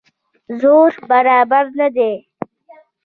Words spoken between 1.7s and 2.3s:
نه دی.